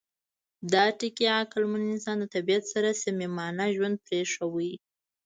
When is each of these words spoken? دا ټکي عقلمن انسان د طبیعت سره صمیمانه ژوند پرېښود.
دا 0.73 0.83
ټکي 0.99 1.25
عقلمن 1.39 1.81
انسان 1.93 2.15
د 2.21 2.25
طبیعت 2.35 2.63
سره 2.73 2.97
صمیمانه 3.03 3.65
ژوند 3.75 3.95
پرېښود. 4.07 4.71